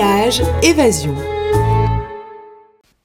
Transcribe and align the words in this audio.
Voyage, 0.00 0.42
évasion. 0.62 1.12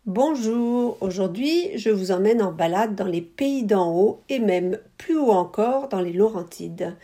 Bonjour, 0.06 0.96
aujourd'hui 1.02 1.72
je 1.76 1.90
vous 1.90 2.12
emmène 2.12 2.40
en 2.40 2.52
balade 2.52 2.94
dans 2.94 3.08
les 3.08 3.22
pays 3.22 3.64
d'en 3.64 3.92
haut 3.92 4.22
et 4.30 4.38
même 4.38 4.78
plus 5.00 5.18
haut 5.18 5.32
encore 5.32 5.90
dans 5.90 6.02
les 6.02 6.14
Laurentides. 6.14 6.96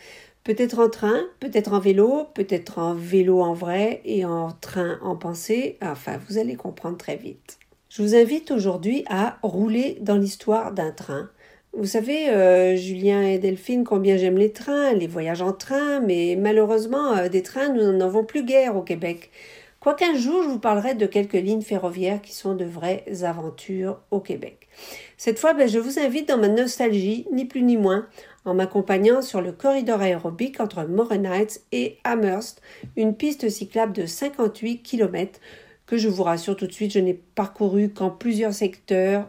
Peut-être 0.44 0.78
en 0.78 0.91
train, 0.91 1.23
peut-être 1.39 1.73
en 1.73 1.79
vélo, 1.79 2.28
peut-être 2.36 2.78
en 2.78 2.94
vélo 2.94 3.41
en 3.41 3.54
vrai 3.54 4.02
et 4.05 4.25
en 4.25 4.52
train 4.52 5.00
en 5.02 5.16
pensée, 5.16 5.80
enfin 5.82 6.20
vous 6.30 6.38
allez 6.38 6.54
comprendre 6.54 6.98
très 6.98 7.16
vite. 7.16 7.58
Je 7.90 8.04
vous 8.04 8.14
invite 8.14 8.52
aujourd'hui 8.52 9.04
à 9.10 9.40
rouler 9.42 9.98
dans 10.02 10.18
l'histoire 10.18 10.71
d'un 10.71 10.92
train. 10.92 11.32
Vous 11.74 11.86
savez, 11.86 12.30
euh, 12.30 12.76
Julien 12.76 13.24
et 13.24 13.40
Delphine, 13.40 13.84
combien 13.84 14.18
j'aime 14.18 14.38
les 14.38 14.52
trains, 14.52 14.94
les 14.94 15.08
voyages 15.08 15.42
en 15.42 15.54
train, 15.54 16.00
mais 16.00 16.36
malheureusement, 16.38 17.16
euh, 17.16 17.30
des 17.30 17.44
trains, 17.44 17.70
nous 17.70 17.92
n'en 17.92 18.06
avons 18.06 18.24
plus 18.24 18.43
guère 18.43 18.75
au 18.75 18.82
Québec. 18.82 19.32
Quoiqu'un 19.79 20.14
jour, 20.14 20.43
je 20.43 20.50
vous 20.50 20.60
parlerai 20.60 20.93
de 20.93 21.06
quelques 21.06 21.33
lignes 21.33 21.61
ferroviaires 21.61 22.21
qui 22.21 22.33
sont 22.33 22.54
de 22.54 22.65
vraies 22.65 23.06
aventures 23.24 24.02
au 24.11 24.19
Québec. 24.19 24.68
Cette 25.15 25.39
fois, 25.39 25.54
ben, 25.54 25.69
je 25.69 25.79
vous 25.79 26.00
invite 26.00 26.28
dans 26.28 26.38
ma 26.38 26.50
nostalgie, 26.50 27.25
ni 27.32 27.46
plus 27.46 27.61
ni 27.61 27.78
moins, 27.78 28.05
en 28.43 28.54
m'accompagnant 28.54 29.21
sur 29.21 29.39
le 29.39 29.54
corridor 29.54 30.02
aérobique 30.02 30.60
entre 30.60 30.83
Morin 30.83 31.24
Heights 31.24 31.61
et 31.71 31.97
Amherst, 32.03 32.61
une 32.97 33.16
piste 33.16 33.50
cyclable 33.50 33.94
de 33.94 34.05
58 34.05 34.83
km 34.83 35.39
que 35.89 35.98
je 35.98 36.08
vous 36.08 36.22
rassure 36.22 36.56
tout 36.56 36.67
de 36.67 36.72
suite, 36.72 36.92
je 36.92 37.00
n'ai 37.00 37.16
parcouru 37.16 37.89
qu'en 37.89 38.11
plusieurs 38.11 38.53
secteurs, 38.53 39.28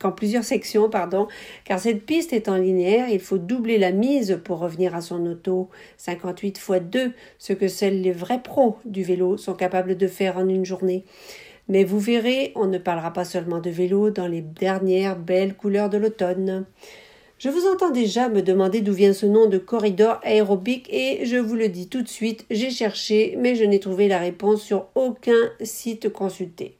qu'en 0.00 0.10
plusieurs 0.10 0.42
sections, 0.42 0.90
pardon, 0.90 1.28
car 1.64 1.78
cette 1.78 2.04
piste 2.04 2.32
est 2.32 2.48
en 2.48 2.56
linéaire, 2.56 3.08
il 3.08 3.20
faut 3.20 3.38
doubler 3.38 3.78
la 3.78 3.92
mise 3.92 4.40
pour 4.42 4.58
revenir 4.58 4.96
à 4.96 5.00
son 5.00 5.24
auto 5.24 5.68
58 5.98 6.58
x 6.58 6.70
2, 6.82 7.12
ce 7.38 7.52
que 7.52 7.68
seuls 7.68 7.94
les 7.94 8.10
vrais 8.10 8.42
pros 8.42 8.78
du 8.86 9.04
vélo 9.04 9.36
sont 9.36 9.54
capables 9.54 9.96
de 9.96 10.08
faire 10.08 10.36
en 10.36 10.48
une 10.48 10.64
journée. 10.64 11.04
Mais 11.68 11.84
vous 11.84 12.00
verrez, 12.00 12.50
on 12.56 12.66
ne 12.66 12.78
parlera 12.78 13.12
pas 13.12 13.24
seulement 13.24 13.60
de 13.60 13.70
vélo 13.70 14.10
dans 14.10 14.26
les 14.26 14.42
dernières 14.42 15.16
belles 15.16 15.54
couleurs 15.54 15.90
de 15.90 15.98
l'automne. 15.98 16.66
Je 17.38 17.50
vous 17.50 17.68
entends 17.68 17.90
déjà 17.90 18.28
me 18.28 18.42
demander 18.42 18.80
d'où 18.80 18.92
vient 18.92 19.12
ce 19.12 19.24
nom 19.24 19.46
de 19.46 19.58
corridor 19.58 20.18
aérobique 20.24 20.88
et 20.92 21.24
je 21.24 21.36
vous 21.36 21.54
le 21.54 21.68
dis 21.68 21.88
tout 21.88 22.02
de 22.02 22.08
suite, 22.08 22.44
j'ai 22.50 22.70
cherché 22.70 23.36
mais 23.38 23.54
je 23.54 23.62
n'ai 23.62 23.78
trouvé 23.78 24.08
la 24.08 24.18
réponse 24.18 24.60
sur 24.60 24.88
aucun 24.96 25.52
site 25.60 26.08
consulté. 26.08 26.74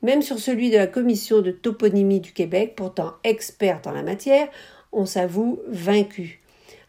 Même 0.00 0.22
sur 0.22 0.38
celui 0.38 0.70
de 0.70 0.78
la 0.78 0.86
commission 0.86 1.42
de 1.42 1.50
toponymie 1.50 2.20
du 2.20 2.32
Québec, 2.32 2.72
pourtant 2.74 3.12
experte 3.22 3.86
en 3.86 3.92
la 3.92 4.02
matière, 4.02 4.48
on 4.92 5.04
s'avoue 5.04 5.60
vaincu. 5.68 6.40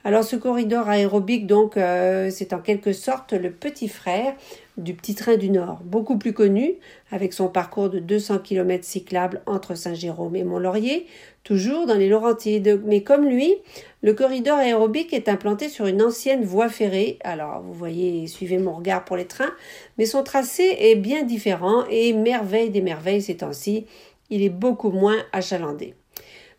Alors 0.06 0.24
ce 0.24 0.38
corridor 0.38 0.88
aérobique, 0.88 1.46
donc, 1.46 1.76
euh, 1.76 2.30
c'est 2.32 2.54
en 2.54 2.60
quelque 2.60 2.94
sorte 2.94 3.34
le 3.34 3.52
petit 3.52 3.90
frère 3.90 4.34
du 4.80 4.94
petit 4.94 5.16
train 5.16 5.38
du 5.38 5.50
Nord, 5.50 5.82
beaucoup 5.84 6.18
plus 6.18 6.34
connu, 6.34 6.76
avec 7.12 7.34
son 7.34 7.48
parcours 7.48 7.90
de 7.90 8.00
200 8.00 8.40
km 8.40 8.84
cyclables 8.84 9.42
entre 9.46 9.76
Saint-Jérôme 9.76 10.36
et 10.36 10.44
Mont-Laurier, 10.44 11.06
toujours 11.44 11.86
dans 11.86 11.96
les 11.96 12.10
Laurentides. 12.10 12.82
Mais 12.86 13.04
comme 13.04 13.26
lui, 13.28 13.56
le 14.02 14.14
corridor 14.14 14.58
aérobique 14.58 15.14
est 15.14 15.30
implanté 15.30 15.70
sur 15.70 15.86
une 15.86 16.02
ancienne 16.02 16.44
voie 16.44 16.70
ferrée. 16.70 17.20
Alors, 17.24 17.62
vous 17.62 17.74
voyez, 17.74 18.28
suivez 18.28 18.58
mon 18.58 18.74
regard 18.74 19.06
pour 19.06 19.18
les 19.18 19.26
trains, 19.26 19.54
mais 19.98 20.06
son 20.06 20.24
tracé 20.24 20.78
est 20.80 20.96
bien 20.96 21.24
différent 21.24 21.84
et 21.90 22.14
merveille 22.14 22.70
des 22.70 22.82
merveilles 22.82 23.22
ces 23.22 23.38
temps-ci, 23.38 23.86
il 24.30 24.44
est 24.44 24.50
beaucoup 24.50 24.92
moins 24.92 25.18
achalandé. 25.34 25.96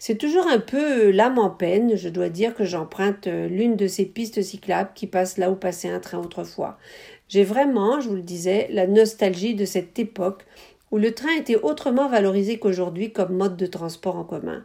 C'est 0.03 0.17
toujours 0.17 0.47
un 0.47 0.61
peu 0.61 1.11
l'âme 1.11 1.39
en 1.39 1.51
peine, 1.51 1.95
je 1.95 2.09
dois 2.09 2.31
dire 2.31 2.55
que 2.55 2.65
j'emprunte 2.65 3.27
euh, 3.27 3.49
l'une 3.49 3.77
de 3.77 3.87
ces 3.87 4.07
pistes 4.07 4.41
cyclables 4.41 4.93
qui 4.95 5.07
passent 5.07 5.37
là 5.37 5.51
où 5.51 5.57
passait 5.57 5.91
un 5.91 6.01
train 6.01 6.19
autrefois. 6.19 6.79
J'ai 7.31 7.45
vraiment, 7.45 8.01
je 8.01 8.09
vous 8.09 8.17
le 8.17 8.23
disais, 8.23 8.67
la 8.73 8.89
nostalgie 8.89 9.55
de 9.55 9.65
cette 9.65 10.01
époque 10.01 10.45
où 10.91 10.99
le 10.99 11.15
train 11.15 11.33
était 11.39 11.55
autrement 11.55 12.09
valorisé 12.09 12.59
qu'aujourd'hui 12.59 13.13
comme 13.13 13.37
mode 13.37 13.57
de 13.57 13.67
transport 13.67 14.17
en 14.17 14.25
commun. 14.25 14.65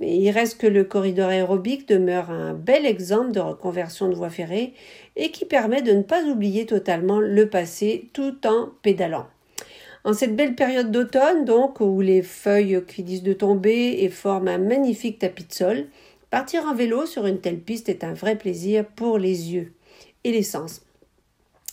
Mais 0.00 0.16
il 0.16 0.30
reste 0.30 0.58
que 0.58 0.66
le 0.66 0.84
corridor 0.84 1.28
aérobique 1.28 1.86
demeure 1.86 2.30
un 2.30 2.54
bel 2.54 2.86
exemple 2.86 3.32
de 3.32 3.40
reconversion 3.40 4.08
de 4.08 4.14
voie 4.14 4.30
ferrée 4.30 4.72
et 5.16 5.30
qui 5.30 5.44
permet 5.44 5.82
de 5.82 5.92
ne 5.92 6.00
pas 6.00 6.24
oublier 6.24 6.64
totalement 6.64 7.20
le 7.20 7.50
passé 7.50 8.08
tout 8.14 8.46
en 8.46 8.70
pédalant. 8.80 9.26
En 10.04 10.14
cette 10.14 10.34
belle 10.34 10.54
période 10.54 10.90
d'automne, 10.90 11.44
donc, 11.44 11.78
où 11.80 12.00
les 12.00 12.22
feuilles 12.22 12.82
finissent 12.88 13.22
de 13.22 13.34
tomber 13.34 13.98
et 14.02 14.08
forment 14.08 14.48
un 14.48 14.56
magnifique 14.56 15.18
tapis 15.18 15.44
de 15.44 15.52
sol, 15.52 15.88
partir 16.30 16.64
en 16.64 16.74
vélo 16.74 17.04
sur 17.04 17.26
une 17.26 17.40
telle 17.40 17.60
piste 17.60 17.90
est 17.90 18.02
un 18.02 18.14
vrai 18.14 18.38
plaisir 18.38 18.86
pour 18.96 19.18
les 19.18 19.52
yeux 19.52 19.74
et 20.24 20.32
les 20.32 20.42
sens. 20.42 20.87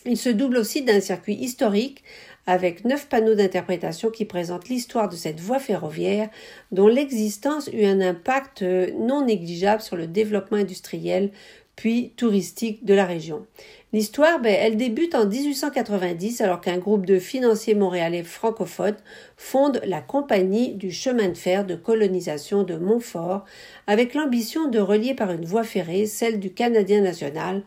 Il 0.05 0.17
se 0.17 0.29
double 0.29 0.57
aussi 0.57 0.83
d'un 0.83 0.99
circuit 0.99 1.35
historique 1.35 2.03
avec 2.47 2.85
neuf 2.85 3.07
panneaux 3.09 3.33
d'interprétation 3.33 4.11
qui 4.11 4.25
présentent 4.25 4.69
l'histoire 4.69 5.09
de 5.09 5.16
cette 5.16 5.39
voie 5.39 5.57
ferroviaire 5.57 6.29
dont 6.71 6.88
l'existence 6.88 7.69
eut 7.73 7.85
un 7.85 8.01
impact 8.01 8.61
non 8.61 9.25
négligeable 9.25 9.81
sur 9.81 9.95
le 9.95 10.05
développement 10.05 10.57
industriel 10.57 11.31
puis 11.75 12.13
touristique 12.15 12.85
de 12.85 12.94
la 12.94 13.05
région. 13.05 13.45
L'histoire, 13.91 14.39
ben, 14.39 14.55
elle 14.57 14.77
débute 14.77 15.15
en 15.15 15.25
1890 15.25 16.41
alors 16.41 16.61
qu'un 16.61 16.77
groupe 16.77 17.05
de 17.05 17.19
financiers 17.19 17.75
montréalais 17.75 18.23
francophones 18.23 18.97
fonde 19.38 19.81
la 19.85 20.01
Compagnie 20.01 20.73
du 20.73 20.91
chemin 20.91 21.29
de 21.29 21.38
fer 21.38 21.65
de 21.65 21.75
colonisation 21.75 22.63
de 22.63 22.75
Montfort 22.75 23.45
avec 23.88 24.13
l'ambition 24.13 24.67
de 24.67 24.79
relier 24.79 25.13
par 25.13 25.31
une 25.31 25.45
voie 25.45 25.63
ferrée 25.63 26.05
celle 26.05 26.39
du 26.39 26.53
Canadien 26.53 27.01
national 27.01 27.63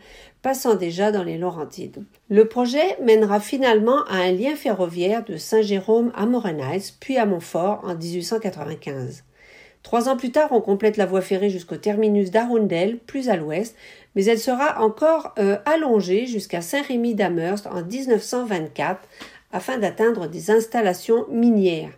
passant 0.48 0.76
déjà 0.76 1.12
dans 1.12 1.24
les 1.24 1.36
Laurentides. 1.36 2.06
Le 2.30 2.46
projet 2.46 2.96
mènera 3.02 3.38
finalement 3.38 4.02
à 4.04 4.14
un 4.14 4.32
lien 4.32 4.56
ferroviaire 4.56 5.22
de 5.22 5.36
Saint-Jérôme 5.36 6.10
à 6.14 6.24
Morenheim 6.24 6.80
puis 7.00 7.18
à 7.18 7.26
Montfort 7.26 7.82
en 7.84 7.94
1895. 7.94 9.24
Trois 9.82 10.08
ans 10.08 10.16
plus 10.16 10.32
tard, 10.32 10.48
on 10.52 10.62
complète 10.62 10.96
la 10.96 11.04
voie 11.04 11.20
ferrée 11.20 11.50
jusqu'au 11.50 11.76
terminus 11.76 12.30
d'Arundel, 12.30 12.96
plus 12.96 13.28
à 13.28 13.36
l'ouest, 13.36 13.76
mais 14.14 14.24
elle 14.24 14.38
sera 14.38 14.82
encore 14.82 15.34
euh, 15.38 15.58
allongée 15.66 16.24
jusqu'à 16.24 16.62
Saint-Rémy 16.62 17.14
d'Amherst 17.14 17.66
en 17.66 17.84
1924 17.84 19.02
afin 19.52 19.76
d'atteindre 19.76 20.28
des 20.28 20.50
installations 20.50 21.26
minières. 21.28 21.92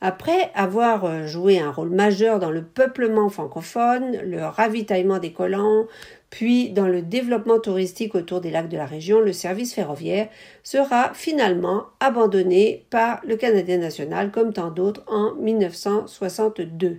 Après 0.00 0.50
avoir 0.56 1.04
euh, 1.04 1.26
joué 1.26 1.60
un 1.60 1.70
rôle 1.70 1.90
majeur 1.90 2.40
dans 2.40 2.50
le 2.50 2.62
peuplement 2.62 3.28
francophone, 3.28 4.18
le 4.24 4.44
ravitaillement 4.44 5.18
des 5.18 5.32
collants, 5.32 5.86
puis 6.34 6.70
dans 6.70 6.88
le 6.88 7.00
développement 7.00 7.60
touristique 7.60 8.16
autour 8.16 8.40
des 8.40 8.50
lacs 8.50 8.68
de 8.68 8.76
la 8.76 8.86
région, 8.86 9.20
le 9.20 9.32
service 9.32 9.72
ferroviaire 9.72 10.28
sera 10.64 11.14
finalement 11.14 11.84
abandonné 12.00 12.86
par 12.90 13.20
le 13.24 13.36
Canadien 13.36 13.78
national 13.78 14.32
comme 14.32 14.52
tant 14.52 14.72
d'autres 14.72 15.04
en 15.06 15.36
1962. 15.36 16.98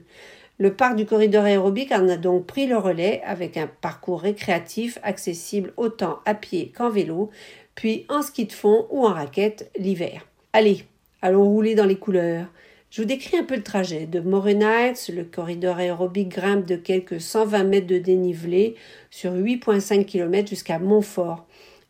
Le 0.58 0.74
parc 0.74 0.96
du 0.96 1.06
corridor 1.06 1.44
aérobique 1.44 1.92
en 1.92 2.08
a 2.08 2.16
donc 2.16 2.46
pris 2.46 2.66
le 2.66 2.78
relais 2.78 3.22
avec 3.26 3.58
un 3.58 3.68
parcours 3.68 4.22
récréatif 4.22 5.00
accessible 5.04 5.74
autant 5.76 6.20
à 6.24 6.34
pied 6.34 6.72
qu'en 6.74 6.90
vélo, 6.90 7.30
puis 7.76 8.06
en 8.08 8.22
ski 8.22 8.46
de 8.46 8.54
fond 8.54 8.88
ou 8.90 9.06
en 9.06 9.12
raquette 9.12 9.70
l'hiver. 9.78 10.26
Allez, 10.54 10.86
allons 11.22 11.44
rouler 11.44 11.76
dans 11.76 11.84
les 11.84 11.98
couleurs. 11.98 12.48
Je 12.96 13.02
vous 13.02 13.08
décris 13.10 13.36
un 13.36 13.44
peu 13.44 13.58
le 13.58 13.62
trajet. 13.62 14.06
De 14.06 14.20
Heights, 14.22 15.10
le 15.14 15.26
corridor 15.26 15.76
aérobique 15.76 16.30
grimpe 16.30 16.66
de 16.66 16.78
quelques 16.78 17.20
120 17.20 17.66
mètres 17.66 17.88
de 17.88 17.98
dénivelé 17.98 18.76
sur 19.12 19.34
8,5 19.34 20.06
km 20.06 20.48
jusqu'à 20.48 20.80
Montfort. 20.80 21.46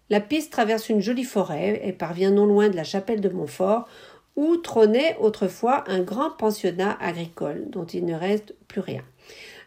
La 0.09 0.19
piste 0.19 0.51
traverse 0.51 0.89
une 0.89 1.01
jolie 1.01 1.23
forêt 1.23 1.79
et 1.83 1.93
parvient 1.93 2.31
non 2.31 2.47
loin 2.47 2.69
de 2.69 2.75
la 2.75 2.83
chapelle 2.83 3.21
de 3.21 3.29
Montfort, 3.29 3.87
où 4.35 4.57
trônait 4.57 5.15
autrefois 5.19 5.83
un 5.85 5.99
grand 5.99 6.31
pensionnat 6.31 6.97
agricole, 6.99 7.69
dont 7.69 7.85
il 7.85 8.03
ne 8.03 8.15
reste 8.15 8.55
plus 8.67 8.81
rien. 8.81 9.03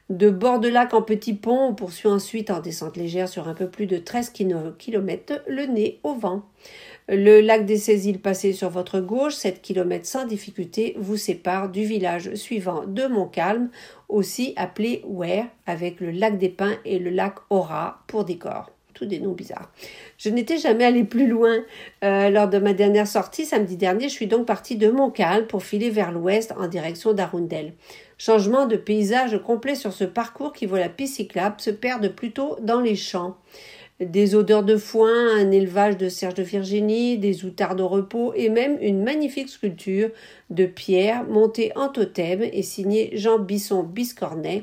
De 0.08 0.30
bord 0.30 0.58
de 0.58 0.68
lac 0.68 0.94
en 0.94 1.02
petit 1.02 1.34
pont, 1.34 1.68
on 1.68 1.74
poursuit 1.74 2.08
ensuite 2.08 2.50
en 2.50 2.60
descente 2.60 2.96
légère 2.96 3.28
sur 3.28 3.46
un 3.46 3.52
peu 3.52 3.68
plus 3.68 3.86
de 3.86 3.98
13 3.98 4.30
km 4.30 5.42
le 5.46 5.66
nez 5.66 6.00
au 6.02 6.14
vent. 6.14 6.44
Le 7.08 7.42
lac 7.42 7.66
des 7.66 7.76
Césiles 7.76 8.20
passé 8.20 8.54
sur 8.54 8.70
votre 8.70 9.00
gauche, 9.00 9.34
7 9.34 9.60
km 9.60 10.06
sans 10.06 10.26
difficulté, 10.26 10.94
vous 10.98 11.18
sépare 11.18 11.68
du 11.68 11.84
village 11.84 12.34
suivant 12.36 12.84
de 12.86 13.06
Montcalm, 13.06 13.68
aussi 14.08 14.54
appelé 14.56 15.02
Ware, 15.06 15.46
avec 15.66 16.00
le 16.00 16.10
lac 16.10 16.38
des 16.38 16.48
Pins 16.48 16.78
et 16.86 16.98
le 16.98 17.10
lac 17.10 17.34
Aura 17.50 18.02
pour 18.06 18.24
décor 18.24 18.70
des 19.04 19.20
noms 19.20 19.32
bizarres. 19.32 19.70
Je 20.18 20.28
n'étais 20.30 20.58
jamais 20.58 20.84
allé 20.84 21.04
plus 21.04 21.26
loin. 21.26 21.58
Euh, 22.04 22.30
lors 22.30 22.48
de 22.48 22.58
ma 22.58 22.72
dernière 22.72 23.06
sortie, 23.06 23.44
samedi 23.44 23.76
dernier, 23.76 24.08
je 24.08 24.14
suis 24.14 24.26
donc 24.26 24.46
partie 24.46 24.76
de 24.76 24.90
Montcalm 24.90 25.46
pour 25.46 25.62
filer 25.62 25.90
vers 25.90 26.12
l'ouest 26.12 26.52
en 26.58 26.68
direction 26.68 27.12
d'Arundel. 27.12 27.72
Changement 28.18 28.66
de 28.66 28.76
paysage 28.76 29.40
complet 29.42 29.74
sur 29.74 29.92
ce 29.92 30.04
parcours 30.04 30.52
qui 30.52 30.66
voit 30.66 30.80
la 30.80 30.88
piste 30.88 31.16
cyclable 31.16 31.60
se 31.60 31.70
perdre 31.70 32.08
plutôt 32.08 32.56
dans 32.60 32.80
les 32.80 32.96
champs. 32.96 33.36
Des 34.00 34.36
odeurs 34.36 34.62
de 34.62 34.76
foin, 34.76 35.36
un 35.36 35.50
élevage 35.50 35.96
de 35.96 36.08
serge 36.08 36.34
de 36.34 36.44
Virginie, 36.44 37.18
des 37.18 37.44
outards 37.44 37.74
de 37.74 37.82
repos 37.82 38.32
et 38.34 38.48
même 38.48 38.78
une 38.80 39.02
magnifique 39.02 39.48
sculpture 39.48 40.10
de 40.50 40.66
pierre 40.66 41.24
montée 41.24 41.72
en 41.74 41.88
totem 41.88 42.42
et 42.42 42.62
signée 42.62 43.10
Jean 43.14 43.40
Bisson 43.40 43.82
Biscornet 43.82 44.62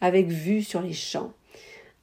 avec 0.00 0.28
vue 0.28 0.62
sur 0.62 0.82
les 0.82 0.92
champs. 0.92 1.32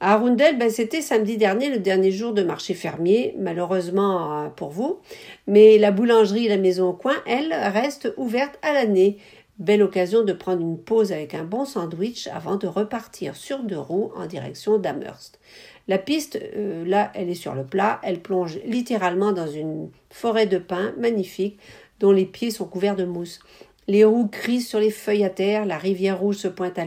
À 0.05 0.15
Arundel, 0.15 0.57
ben, 0.57 0.69
c'était 0.69 0.99
samedi 0.99 1.37
dernier, 1.37 1.69
le 1.69 1.79
dernier 1.79 2.11
jour 2.11 2.33
de 2.33 2.43
marché 2.43 2.73
fermier, 2.73 3.33
malheureusement 3.39 4.43
euh, 4.43 4.49
pour 4.49 4.69
vous. 4.69 4.99
Mais 5.47 5.77
la 5.77 5.91
boulangerie 5.91 6.49
La 6.49 6.57
Maison 6.57 6.89
au 6.89 6.93
Coin, 6.93 7.15
elle, 7.25 7.53
reste 7.53 8.13
ouverte 8.17 8.59
à 8.63 8.73
l'année. 8.73 9.17
Belle 9.59 9.81
occasion 9.81 10.25
de 10.25 10.33
prendre 10.33 10.59
une 10.59 10.77
pause 10.77 11.13
avec 11.13 11.33
un 11.33 11.45
bon 11.45 11.63
sandwich 11.63 12.27
avant 12.27 12.57
de 12.57 12.67
repartir 12.67 13.37
sur 13.37 13.59
deux 13.59 13.79
roues 13.79 14.11
en 14.17 14.25
direction 14.25 14.77
d'Amherst. 14.77 15.39
La 15.87 15.97
piste, 15.97 16.37
euh, 16.53 16.83
là, 16.85 17.09
elle 17.15 17.29
est 17.29 17.33
sur 17.33 17.55
le 17.55 17.63
plat, 17.63 18.01
elle 18.03 18.19
plonge 18.19 18.59
littéralement 18.65 19.31
dans 19.31 19.47
une 19.47 19.89
forêt 20.09 20.47
de 20.47 20.57
pins 20.57 20.91
magnifique 20.97 21.57
dont 22.01 22.11
les 22.11 22.25
pieds 22.25 22.51
sont 22.51 22.65
couverts 22.65 22.97
de 22.97 23.05
mousse. 23.05 23.39
Les 23.87 24.05
roues 24.05 24.27
crissent 24.27 24.69
sur 24.69 24.79
les 24.79 24.91
feuilles 24.91 25.25
à 25.25 25.29
terre, 25.29 25.65
la 25.65 25.77
rivière 25.77 26.19
rouge 26.19 26.37
se 26.37 26.47
pointe 26.47 26.79
à, 26.79 26.85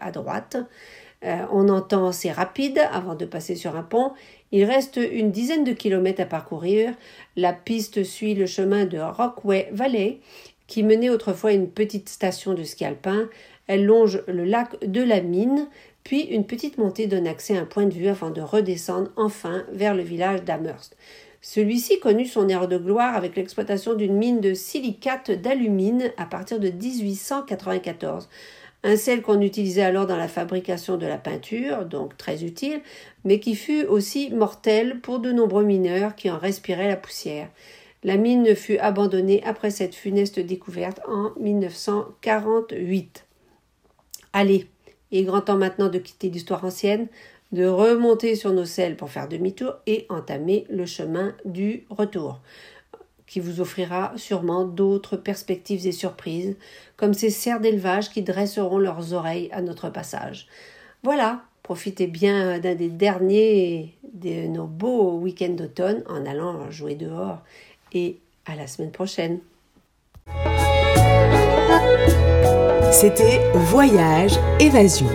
à, 0.00 0.10
droite. 0.10 0.56
Euh, 1.24 1.46
on 1.50 1.68
entend 1.70 2.12
c'est 2.12 2.32
rapide 2.32 2.78
avant 2.92 3.14
de 3.14 3.24
passer 3.24 3.56
sur 3.56 3.76
un 3.76 3.82
pont. 3.82 4.12
Il 4.52 4.64
reste 4.64 4.96
une 4.96 5.30
dizaine 5.30 5.64
de 5.64 5.72
kilomètres 5.72 6.20
à 6.20 6.26
parcourir. 6.26 6.92
La 7.36 7.52
piste 7.52 8.04
suit 8.04 8.34
le 8.34 8.46
chemin 8.46 8.84
de 8.84 8.98
Rockway 8.98 9.68
Valley, 9.72 10.20
qui 10.66 10.82
menait 10.82 11.10
autrefois 11.10 11.52
une 11.52 11.70
petite 11.70 12.08
station 12.08 12.52
de 12.52 12.62
ski 12.62 12.84
alpin. 12.84 13.28
Elle 13.66 13.86
longe 13.86 14.22
le 14.26 14.44
lac 14.44 14.84
de 14.84 15.02
la 15.02 15.22
mine, 15.22 15.68
puis 16.02 16.20
une 16.20 16.46
petite 16.46 16.76
montée 16.76 17.06
donne 17.06 17.26
accès 17.26 17.56
à 17.56 17.62
un 17.62 17.64
point 17.64 17.86
de 17.86 17.94
vue 17.94 18.08
avant 18.08 18.30
de 18.30 18.42
redescendre 18.42 19.10
enfin 19.16 19.64
vers 19.72 19.94
le 19.94 20.02
village 20.02 20.44
d'Amherst. 20.44 20.94
Celui-ci 21.46 22.00
connut 22.00 22.24
son 22.24 22.48
ère 22.48 22.68
de 22.68 22.78
gloire 22.78 23.14
avec 23.14 23.36
l'exploitation 23.36 23.92
d'une 23.92 24.16
mine 24.16 24.40
de 24.40 24.54
silicate 24.54 25.30
d'alumine 25.30 26.10
à 26.16 26.24
partir 26.24 26.58
de 26.58 26.70
1894. 26.70 28.30
Un 28.82 28.96
sel 28.96 29.20
qu'on 29.20 29.42
utilisait 29.42 29.82
alors 29.82 30.06
dans 30.06 30.16
la 30.16 30.26
fabrication 30.26 30.96
de 30.96 31.04
la 31.04 31.18
peinture, 31.18 31.84
donc 31.84 32.16
très 32.16 32.44
utile, 32.44 32.80
mais 33.24 33.40
qui 33.40 33.56
fut 33.56 33.84
aussi 33.84 34.30
mortel 34.30 35.00
pour 35.02 35.18
de 35.18 35.32
nombreux 35.32 35.64
mineurs 35.64 36.14
qui 36.14 36.30
en 36.30 36.38
respiraient 36.38 36.88
la 36.88 36.96
poussière. 36.96 37.50
La 38.04 38.16
mine 38.16 38.54
fut 38.54 38.78
abandonnée 38.78 39.42
après 39.44 39.70
cette 39.70 39.94
funeste 39.94 40.40
découverte 40.40 41.02
en 41.06 41.32
1948. 41.38 43.26
Allez, 44.32 44.66
il 45.10 45.20
est 45.20 45.24
grand 45.24 45.42
temps 45.42 45.58
maintenant 45.58 45.90
de 45.90 45.98
quitter 45.98 46.30
l'histoire 46.30 46.64
ancienne, 46.64 47.08
de 47.54 47.66
remonter 47.66 48.34
sur 48.34 48.52
nos 48.52 48.64
selles 48.64 48.96
pour 48.96 49.10
faire 49.10 49.28
demi-tour 49.28 49.74
et 49.86 50.06
entamer 50.08 50.66
le 50.68 50.86
chemin 50.86 51.34
du 51.44 51.84
retour, 51.88 52.40
qui 53.26 53.40
vous 53.40 53.60
offrira 53.60 54.12
sûrement 54.16 54.64
d'autres 54.64 55.16
perspectives 55.16 55.86
et 55.86 55.92
surprises, 55.92 56.56
comme 56.96 57.14
ces 57.14 57.30
cerfs 57.30 57.60
d'élevage 57.60 58.10
qui 58.10 58.22
dresseront 58.22 58.78
leurs 58.78 59.14
oreilles 59.14 59.48
à 59.52 59.62
notre 59.62 59.88
passage. 59.88 60.48
Voilà, 61.04 61.42
profitez 61.62 62.08
bien 62.08 62.58
d'un 62.58 62.74
des 62.74 62.88
derniers 62.88 63.94
de 64.12 64.48
nos 64.48 64.66
beaux 64.66 65.18
week-ends 65.18 65.54
d'automne 65.54 66.02
en 66.08 66.26
allant 66.26 66.70
jouer 66.70 66.96
dehors 66.96 67.38
et 67.92 68.18
à 68.46 68.56
la 68.56 68.66
semaine 68.66 68.92
prochaine. 68.92 69.38
C'était 72.90 73.40
Voyage 73.54 74.38
Évasion 74.60 75.08